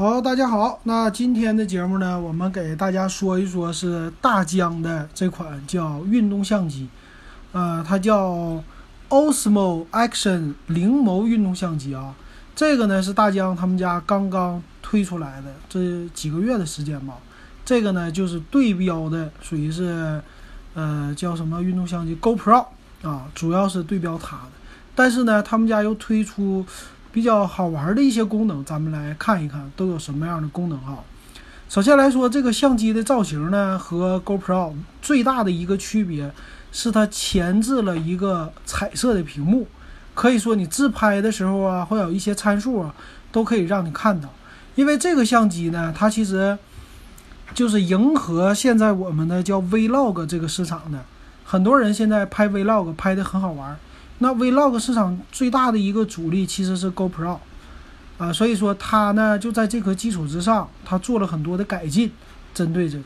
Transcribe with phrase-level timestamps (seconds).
[0.00, 0.80] 好，大家好。
[0.84, 6.88] 那今天的节目呢，我们给大家说一说，是大疆的这款叫运动相机，
[7.52, 8.64] 呃，它叫
[9.10, 12.14] Osmo Action 灵眸运动相机啊。
[12.56, 17.18] 这个呢是大疆他们家刚刚推出来的，这几个月的时间吧。
[17.66, 20.18] 这个呢就是对标的，属于是
[20.72, 22.64] 呃叫什么运动相机 GoPro
[23.02, 24.52] 啊，主要是对标它的。
[24.94, 26.64] 但是呢，他们家又推出。
[27.12, 30.98] 比较好玩的一些功能，咱们来看一看都有什么样的功能哈。
[31.68, 36.32] 首先来说，这个相机的造型呢和 GoPro 最大的一个区别
[36.72, 39.66] 是它前置了一个彩色的屏幕，
[40.14, 42.94] 可以说你自拍的时候啊，会有一些参数啊，
[43.30, 44.28] 都可以让你看到。
[44.74, 46.58] 因为这个相机呢，它其实
[47.54, 51.04] 就是迎合现在我们的叫 Vlog 这个市场的，
[51.44, 53.76] 很多人现在拍 Vlog 拍的很好玩。
[54.22, 57.38] 那 Vlog 市场最大的一个主力其实是 GoPro，
[58.18, 62.12] 啊，所以说它呢就在这颗基础之上，它做了很多的改进，
[62.52, 63.04] 针对这个。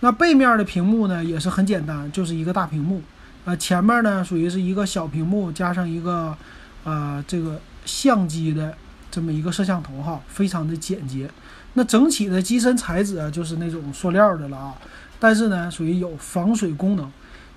[0.00, 3.00] 那背面的屏幕呢也是很简单，就是一个大屏幕，
[3.46, 6.36] 啊，前面呢属于是一个小屏幕加上一个，
[6.84, 8.76] 呃，这个相机的
[9.10, 11.30] 这么一个摄像头哈，非常的简洁。
[11.72, 14.74] 那整体的机身材质啊就是那种塑料的了啊，
[15.18, 17.10] 但是呢属于有防水功能。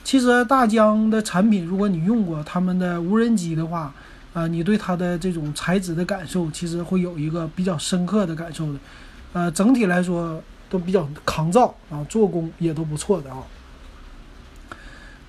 [0.06, 3.92] 其实大疆的产品，如果你用过他们的无人机的话，
[4.36, 8.80] 啊，你对它的这种材质的感受，其实会有一个比较深刻的感受的。
[9.34, 10.40] 呃，整体来说
[10.70, 13.38] 都比较抗造啊，做工也都不错的啊。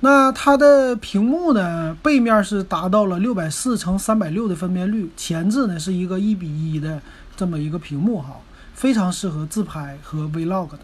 [0.00, 7.00] 那它的屏幕呢，背面是达到了六百四乘三百六的分辨率，前置呢是一个一比一的
[7.34, 8.36] 这么一个屏幕哈，
[8.74, 10.80] 非常适合自拍和 Vlog 的。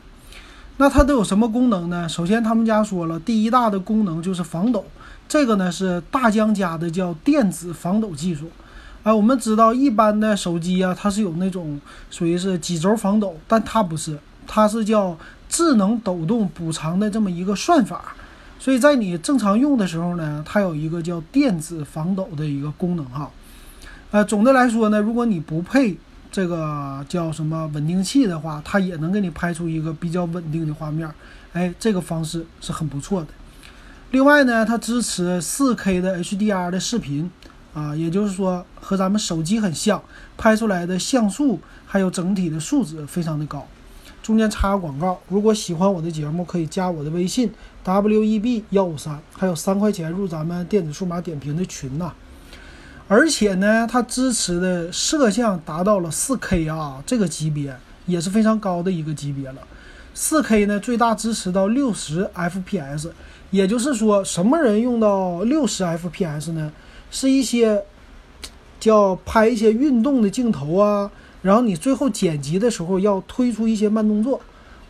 [0.83, 2.09] 那它都有什么功能呢？
[2.09, 4.85] 首先，他们家说了，第一大的功能就是防抖，
[5.29, 8.51] 这个呢是大疆家的叫电子防抖技术。
[9.05, 11.81] 啊，我们知道一般的手机啊，它是有那种
[12.11, 15.17] 属于是几轴防抖，但它不是，它是叫
[15.49, 18.17] 智能抖动补偿的这么一个算法。
[18.59, 23.31] 所以在你正常用的时候呢，它有一个叫电子防抖的一个功能哈。
[24.11, 25.97] 呃，总的来说呢，如果你不配。
[26.33, 31.09] 这个叫什么稳定器的话，它也能给你拍出一个比较稳定的画面。
[31.53, 33.29] 哎，这个方式是很不错的。
[34.11, 37.31] 另外呢，它支持 4K 的 HDR 的视频
[37.75, 40.03] 啊，也就是说和咱们手机很像，
[40.39, 43.69] 拍出来的像素还有整体的素质非常的高。
[44.23, 47.53] 中间插个广告，如果喜欢我的节目，可以加我的微信
[47.85, 52.13] WEB 幺五三，还有三块钱入咱们电子数码点评的群呐。
[53.09, 57.77] 而且呢，它支持的摄像达到了 4K 啊，这个级别
[58.07, 59.57] 也是非常高的一个级别了。
[60.17, 63.11] 4K 呢，最大支持到60 FPS，
[63.51, 66.73] 也就是说，什么人用到60 FPS 呢？
[67.11, 67.83] 是一些
[68.81, 71.11] 叫拍一些运动的镜头啊，
[71.43, 74.41] 然后你最后剪辑的时候要推出一些慢动作。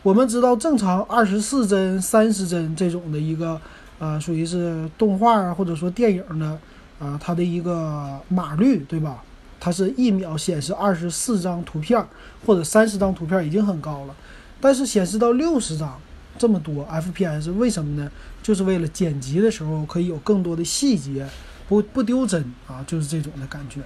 [0.01, 3.59] 我们知道，正常24帧、30帧这种的一个，
[3.99, 6.57] 呃，属于是动画啊，或者说电影呢。
[6.99, 9.23] 啊，它的一个码率，对吧？
[9.59, 12.05] 它是一秒显示二十四张图片
[12.45, 14.15] 或者三十张图片已经很高了，
[14.59, 15.97] 但是显示到六十张
[16.37, 18.11] 这么多 FPS，为什么呢？
[18.41, 21.25] 就是为了剪辑的时候可以有更多的细节，
[21.69, 23.79] 不不丢帧啊，就是这种的感觉。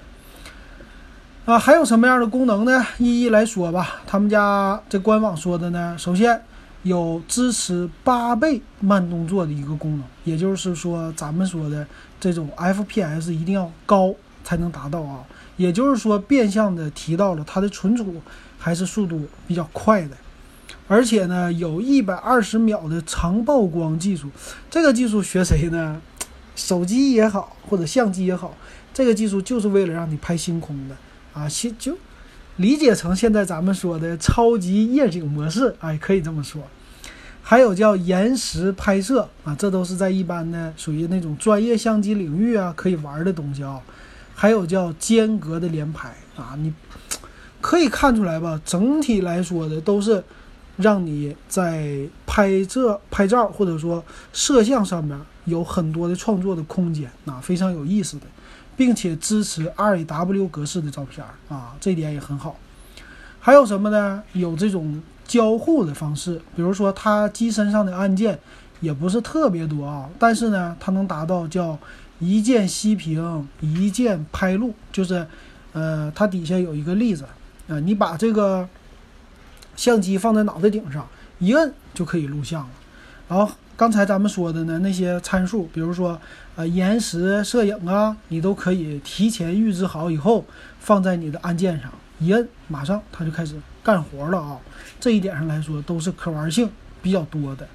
[1.46, 2.86] 啊，还有什么样的功能呢？
[2.98, 4.02] 一一来说吧。
[4.08, 6.42] 他们家这官网说的呢，首先。
[6.88, 11.86] 有支持八倍慢动作的一个功能，也就是说，咱们说的
[12.20, 15.24] 这种 FPS 一定要高才能达到啊。
[15.58, 18.22] 也就是说，变相的提到了它的存储
[18.58, 20.16] 还是速度比较快的，
[20.88, 24.30] 而且呢，有一百二十秒的长曝光技术。
[24.70, 26.02] 这个技术学谁呢？
[26.56, 28.56] 手机也好，或者相机也好，
[28.94, 30.96] 这个技术就是为了让你拍星空的
[31.34, 31.96] 啊，星就
[32.56, 36.64] 理解成现在咱们说的超级夜景模式，哎，可以这么说。
[37.50, 43.80] 还有叫延时拍摄啊，这都是在一般的属于那种专业相机领域啊可以玩的东西啊。
[44.36, 46.74] 还有叫间隔的连拍啊，你
[47.62, 48.60] 可以看出来吧？
[48.66, 50.22] 整体来说的都是
[50.76, 54.04] 让你在拍摄、拍照或者说
[54.34, 58.26] 摄像上面有很多的创作的空间啊，非常有意思的，
[58.76, 62.58] 并且支持 RAW 格式的照片啊，这点也很好。
[63.40, 64.22] 还有什么呢？
[64.34, 65.02] 有这种。
[65.28, 68.40] 交互的方式，比如说它机身上的按键
[68.80, 71.78] 也不是特别多啊，但是呢，它能达到叫
[72.20, 75.28] 一键熄屏、一键拍录，就是，
[75.74, 77.26] 呃，它底下有一个例子，
[77.68, 78.68] 啊，你把这个
[79.76, 81.06] 相机放在脑袋顶上，
[81.40, 82.70] 一摁就可以录像了。
[83.28, 86.20] 然后刚才咱们说的呢，那些参数，比如说
[86.56, 90.46] 呃延时摄影啊，你都可以提前预置好以后
[90.80, 94.58] 放在你的按键上一摁，马上它就开始干活了啊。
[95.00, 96.70] 这一点上来说，都是可玩性
[97.02, 97.68] 比较多的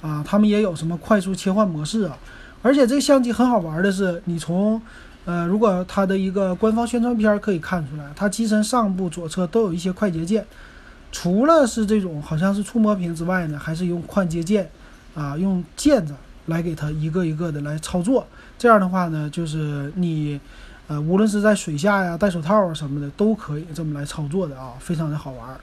[0.00, 0.24] 啊。
[0.26, 2.16] 他们也有什么快速切换模式啊。
[2.62, 4.80] 而且这个相机很好玩的是，你从
[5.26, 10.46] 呃，如果它的一个官方宣传片可以看出来，它机身上部左侧都有一些快捷键，
[11.10, 14.70] 除了是这种好像是触摸屏之外呢，还是用快捷键
[15.14, 16.14] 啊，用键子
[16.46, 18.26] 来给它一个一个的来操作。
[18.58, 20.40] 这样的话呢，就是你
[20.86, 25.58] 呃，无论是在水下呀、戴手套啊什么的，都可以这么来操作的啊，非常的好玩。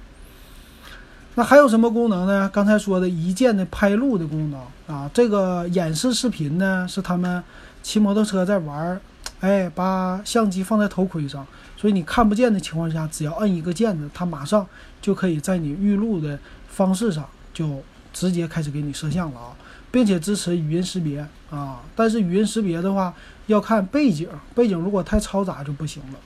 [1.36, 2.50] 那还有什么功能呢？
[2.52, 4.60] 刚才说的一键的拍录的功能
[4.94, 7.42] 啊，这个演示视频呢是他们
[7.82, 9.00] 骑摩托车在玩，
[9.40, 11.48] 哎，把相机放在头盔上，
[11.78, 14.68] 所以你看不见的情况下，只要摁一个键子，它马上
[15.02, 16.38] 就可以在你预录的
[16.68, 17.82] 方式上就
[18.12, 19.56] 直接开始给你摄像了啊，
[19.92, 23.14] 并且支持语音识别啊，但是语音识别的话
[23.48, 26.20] 要看背景，背景如果太嘈杂就不行了。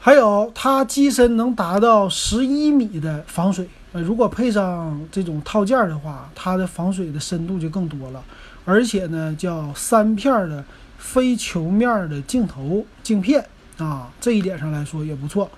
[0.00, 8.22] 还有，它机身能达到十一米的防水，呃，如果配上这种套件的话，它的防水的深度就更多了。
[8.66, 10.64] 而且呢，叫三片的
[10.98, 13.46] 非球面的镜头镜片
[13.78, 15.50] 啊，这一点上来说也不错。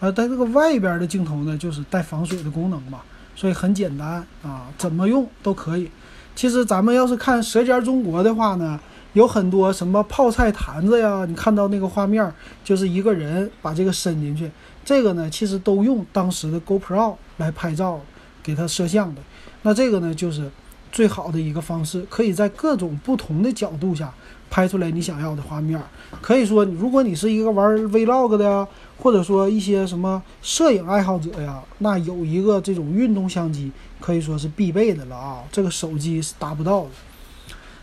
[0.00, 3.00] 呃，但这个外边的镜头呢，就是带防水的功能嘛，
[3.34, 5.90] 所以很简单啊，怎么用都可以。
[6.34, 8.78] 其实咱们要是看《舌尖中国》的话呢。
[9.14, 11.24] 有很多什么泡菜坛子呀？
[11.24, 12.34] 你看到那个画面，
[12.64, 14.50] 就是一个人把这个伸进去。
[14.84, 18.00] 这个呢，其实都用当时的 GoPro 来拍照，
[18.42, 19.22] 给它摄像的。
[19.62, 20.50] 那这个呢，就是
[20.90, 24.12] 最好的一个方式，可以在各种不同的角度下
[24.50, 25.80] 拍出来你想要的画面。
[26.20, 28.66] 可以说，如果你是一个玩 Vlog 的，
[28.98, 33.70] 或者说一些什么摄影爱好者呀，那有一个这种运动相机，
[34.00, 35.42] 可以说是必备的了啊。
[35.52, 36.90] 这个手机是达不到的。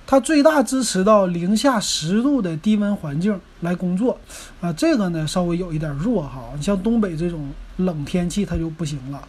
[0.07, 4.19] 它最大支持到零下十度的低温环境来工作，
[4.59, 6.49] 啊，这个呢稍微有一点弱哈。
[6.55, 9.21] 你像东北这种冷天气，它就不行了。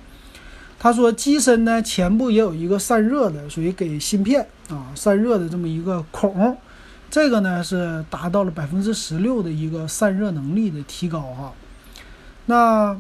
[0.80, 6.56] 他说机身呢前部也有一个散热的，属于给芯片啊散热的这么一个孔，
[7.08, 11.52] 这个呢是达到了百分之十六的一个散热能力的提高哈。
[12.46, 12.96] 那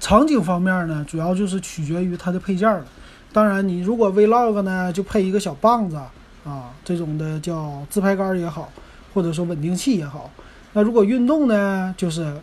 [0.00, 2.84] 场景方面呢，主要就是取决于它的配件了。
[3.32, 5.98] 当然，你如果 Vlog 呢，就配一个小棒子。
[6.44, 8.72] 啊，这种的叫自拍杆也好，
[9.12, 10.30] 或者说稳定器也好。
[10.72, 12.34] 那如果运动呢，就是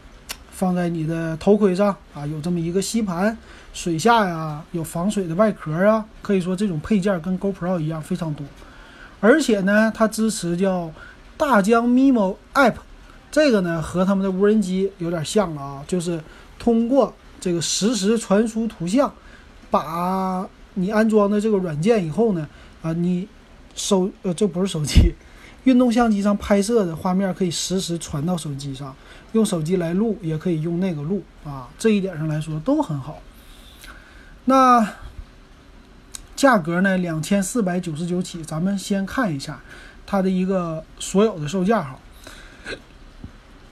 [0.52, 3.36] 放在你的头盔上啊，有这么一个吸盘。
[3.74, 8.46] 水下呀，有防水的外壳啊，可以说这种配件跟 GoPro 一样非常多。
[9.22, 10.92] 而且呢，它支持叫
[11.36, 12.76] 大疆 MIMO App，
[13.36, 16.24] 这个呢和他们的无人机有点像啊，就是
[16.58, 19.14] 通过这个实时传输图像，
[19.70, 22.48] 把你安装的这个软件以后呢，
[22.82, 23.28] 啊你。
[23.78, 25.14] 手呃，这不是手机，
[25.66, 28.96] 运动相机上拍摄的画面可以实时传到手机上，
[29.34, 33.20] 用手机来录也可以用那个录啊，这一点上来说都很好。
[34.46, 34.94] 那
[36.38, 36.98] 价格呢？
[36.98, 39.60] 两千四百九十九起，咱们先看一下
[40.06, 42.00] 它的一个所有的售价哈。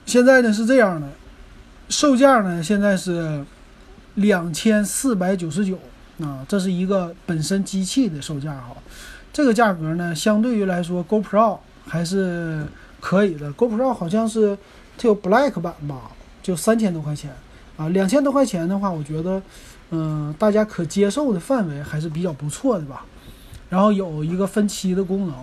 [0.06, 1.08] 现在呢是这样的，
[1.90, 3.44] 售价呢现在是
[4.16, 5.78] 两千四百九十九
[6.22, 8.76] 啊，这是一个本身机器的售价哈。
[9.32, 11.58] 这个价格呢，相对于来说，GoPro
[11.88, 12.64] 还是
[13.00, 13.52] 可以的。
[13.54, 14.56] GoPro 好像是
[14.98, 16.12] 它有 Black 版吧，
[16.44, 17.34] 就三千多块钱
[17.78, 19.42] 啊，两千多块钱的话，我觉得，
[19.90, 23.06] 嗯，大家可接受的范围还是比较不错的吧。
[23.70, 25.36] 然后有一个分期的功能。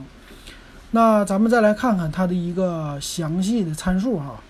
[0.93, 4.41] 那咱们再来看看它的一个详细的参数哈，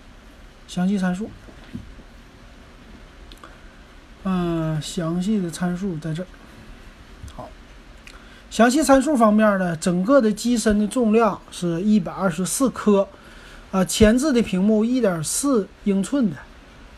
[0.71, 1.29] 详细参数，
[4.23, 6.27] 嗯，详细的参数在这儿。
[8.49, 13.05] 详细参数方面呢，整个的机身的重量是一百二十四克，
[13.71, 16.37] 啊，前置的屏幕一点四英寸的，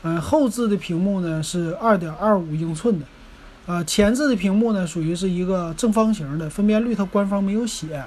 [0.03, 3.06] 嗯，后置的屏幕呢是二点二五英寸的，
[3.65, 8.03] 啊，前置的屏幕呢属于是一个正方形的，分辨率它官方没有写。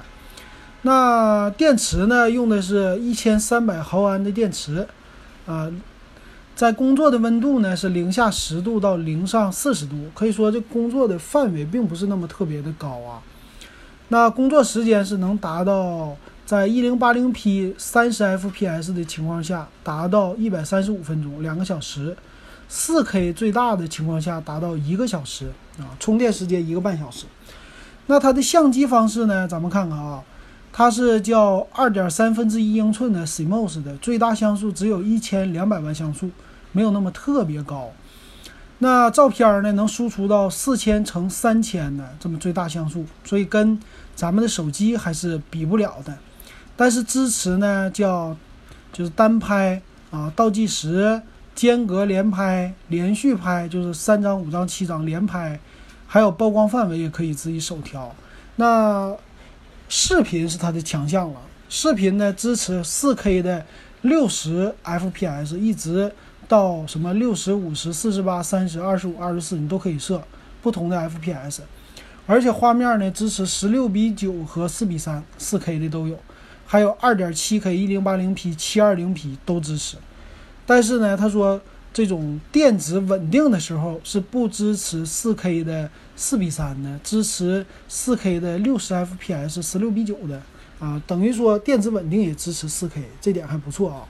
[0.83, 4.87] 那电池呢用的是一千三百毫安的电池，
[5.47, 5.71] 啊，
[6.55, 13.23] 在工作的温度呢是零下十度到零上四十度，可以说这工作的范围并不是那么特别的高啊。
[14.09, 22.17] 那工作时间是能达到在一零八零 P 三十 FPS 的情况下达到一百三十五分钟，两个小时。
[22.69, 25.47] 四 K 最大的情况下达到一个小时
[25.79, 27.27] 啊，充电时间一个半小时。
[28.07, 29.47] 那它的相机方式呢？
[29.47, 30.21] 咱们看看啊，
[30.79, 36.31] 它是叫二点三分之一英寸的 CMOS 的，最大像素只有一千两百万像素，
[36.71, 37.91] 没有那么特别高。
[38.81, 43.81] 那照片呢，能输出到四千乘三千的这么最大像素，所以跟
[44.15, 46.15] 咱们的手机还是比不了的。
[46.77, 48.37] 但是支持呢，叫
[48.93, 49.81] 就是单拍
[50.11, 51.23] 啊、倒计时
[51.55, 55.59] 间隔连拍、连续拍，就是三张、五张、七张连拍，
[56.07, 58.15] 还有曝光范围也可以自己手调。
[58.57, 59.15] 那
[59.89, 63.65] 视频是它的强项了，视频呢支持 4K 的
[64.03, 66.13] 六十 FPS，一直
[66.49, 70.23] 到什么六十五十、四十八、三十、二十五、二十四，你都可以设
[70.63, 71.61] 不同的 FPS。
[72.27, 76.19] 而且画面呢支持十六比九和四比三，四 K 的都有，
[76.67, 79.97] 还有二点七 K、一零八零 P、七二零 P 都支持。
[80.67, 81.61] 但是呢，他说
[81.97, 90.43] 这种电子稳定的时候是不支持四 K 的四比三的，支持四 K 的六十 FPS、十六比九的
[90.79, 94.05] 啊，等于说电子稳定也支持四 K，这点还不错啊。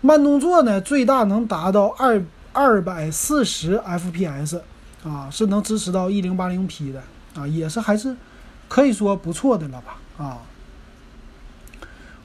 [0.00, 2.20] 慢动作呢，最大能达到二
[2.52, 4.58] 二百四十 FPS
[5.04, 7.00] 啊，是能支持到一零八零 P 的。
[7.36, 8.16] 啊，也是还是
[8.66, 9.98] 可以说不错的了吧？
[10.18, 10.38] 啊，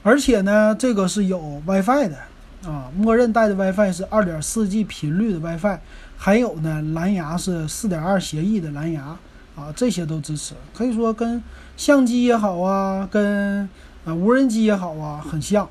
[0.02, 2.18] 而且呢，这个是有 WiFi 的
[2.64, 5.78] 啊，默认带的 WiFi 是二点四 G 频率的 WiFi，
[6.16, 9.16] 还有呢，蓝牙是四点二协议的蓝牙
[9.56, 10.54] 啊，这些都支持。
[10.74, 11.42] 可以说跟
[11.76, 13.68] 相机也好啊，跟
[14.04, 15.68] 啊无人机也好啊，很像。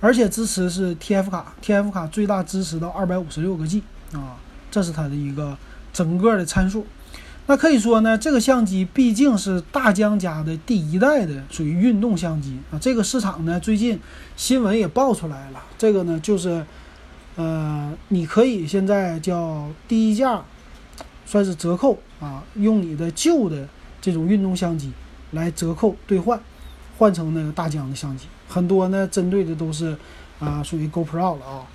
[0.00, 4.36] 而且支持是 TF 卡，TF 卡最大支持到二百五十六个 G 啊，
[4.70, 5.56] 这是它的一个
[5.92, 6.86] 整个的参数。
[7.46, 12.78] 那可以说呢，这个相机毕竟是大疆家的第一代的属于运动相机啊。
[12.78, 14.00] 这个市场呢，最近
[14.34, 16.64] 新闻也爆出来了，这个呢就是，
[17.36, 20.42] 呃，你可以现在叫低价，
[21.26, 23.68] 算是折扣啊，用你的旧的
[24.00, 24.90] 这种运动相机
[25.32, 26.40] 来折扣兑换，
[26.96, 28.24] 换成那个大疆的相机。
[28.48, 29.94] 很多呢针对的都是
[30.40, 31.66] 啊，属于 GoPro 了啊。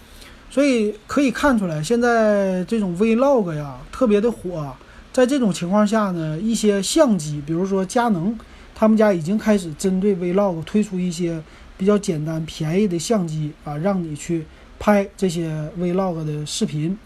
[0.50, 4.76] 所以可以看出来，现在这种 Vlog 呀特别的火。
[5.20, 8.34] 在这种情况下呢，一些相机，比如说佳能，
[8.74, 11.44] 他们家已经开始针对 Vlog 推出一些
[11.78, 14.46] 比较简单、便宜的相机啊，让你去
[14.80, 16.98] 拍这些 Vlog 的视频。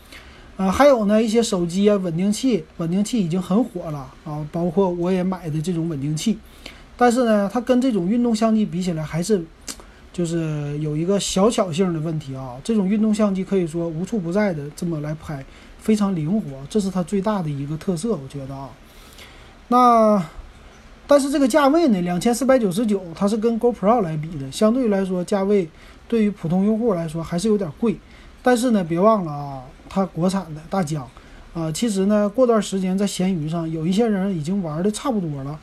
[0.57, 6.37] 啊，还有呢，一些手机啊，稳定器，稳定器已经很火了啊，包括我也买的这种稳定器。
[6.95, 9.43] 但是呢，它跟这种运动相机比起来，还是
[10.13, 12.57] 就是有一个小巧性的问题啊。
[12.63, 15.43] 这种运动相机可以说无处不在的这么来拍。
[15.83, 18.69] 非常灵活，这是它最大的一个特色，我觉得啊。
[19.67, 20.25] 那
[21.05, 25.67] 但是这个价位呢，两千四百九十九，它是跟 GoPro 来比的，相对来说价位
[26.07, 27.97] 对于普通用户来说还是有点贵。
[28.41, 31.05] 但是呢，别忘了啊，它国产的大疆
[31.53, 35.59] 啊，其实呢，过段时间在闲鱼上有一些人已经玩的差不多了，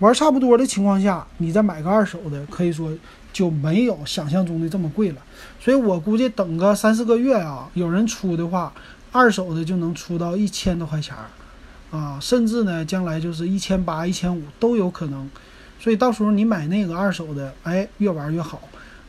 [0.00, 2.90] 玩差不多的情况下，你再买个二手的，可以说
[3.32, 5.22] 就没有想象中的这么贵了。
[5.60, 8.72] 所以我估计等个三四个月啊，有人出的话。
[9.12, 15.28] 二手的就能出到一千多块钱儿，啊，甚至呢，将来就是一千八、一千五都有可能。
[15.78, 18.60] 所以到时候你买那个二手的，哎，越玩越好。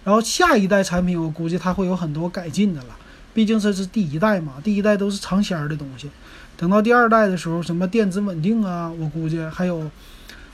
[0.03, 2.95] 然后下一代产品，我估计它会有很多改进的了，
[3.33, 6.09] 毕竟这是第一代嘛，第一代都是尝鲜儿的东西。
[6.57, 9.91] 等到第二代的时候，什么电子稳定啊，我估计还有，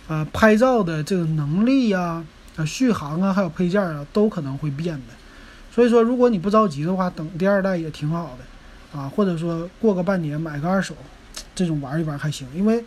[0.07, 2.25] 呃，拍照的这个能力呀，
[2.57, 5.13] 啊，续航啊，还有配件啊，都可能会变的。
[5.71, 8.43] 所以说，如果你不着急的话，等第二代也挺好的。
[8.97, 10.95] 啊，或者说过个半年买个二手，
[11.53, 12.83] 这种玩一玩还行，因为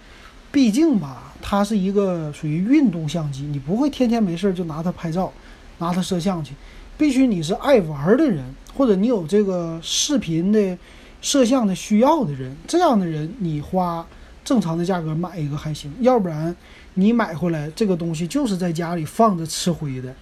[0.51, 5.33] 毕竟吧，它是一个属于运动相机，你不会天天没事就拿它拍照，
[5.79, 6.53] 拿它摄像去，
[6.99, 8.45] 必须你是爱玩的人，
[8.77, 10.77] 或者你有这个视频的
[11.23, 14.05] 摄像的需要的人，这样的人你花
[14.45, 16.55] 正常的价格买一个还行，要不然
[16.95, 20.13] 你买回来这个东西就是在家里放着吃灰的，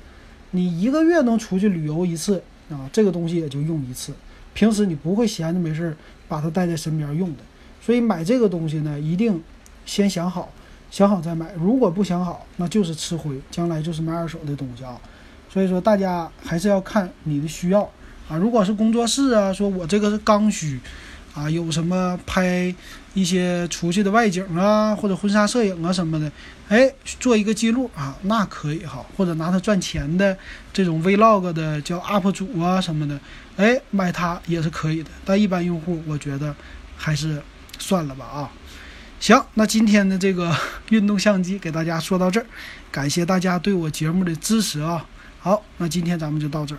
[0.51, 4.13] 你一个月能出去旅游一次啊，这个东西也就用一次。
[4.59, 5.97] 平时你不会闲着没事儿
[6.27, 7.45] 把它带在身边用的，
[7.81, 9.41] 所以买这个东西呢，一定
[9.87, 10.51] 先想好，
[10.91, 11.53] 想好再买。
[11.57, 15.01] 如果不想好，那就是吃灰，将来就是买二手的东西啊。
[15.49, 17.89] 所以说，大家还是要看你的需要
[18.29, 18.37] 啊。
[18.37, 20.81] 如果是工作室啊，说我这个是刚需。
[21.35, 22.75] 啊，有什么拍
[23.15, 26.33] 一些出去的外景啊，或者婚纱摄影啊什么的，
[26.69, 29.07] 哎，做一个记录啊，那可以哈。
[29.17, 30.37] 或者拿它赚钱的
[30.73, 33.17] 这种 Vlog 的叫 UP 主啊什么的，
[33.59, 35.11] 哎，买它也是可以的。
[35.25, 36.55] 但一般用户，我觉得
[36.97, 37.43] 还是
[37.77, 38.51] 算了吧啊。
[39.19, 40.55] 行，那今天的这个
[40.91, 42.47] 运动相机给大家说到这儿，
[42.93, 45.05] 感谢大家对我节目的支持啊。
[45.41, 46.79] 好，那今天咱们就到这儿。